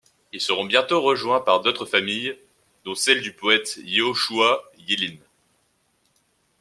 [0.33, 2.35] Ils seront bientôt rejoints par d'autres familles
[2.85, 5.17] dont celle du poète Yéhoshoua Yélin.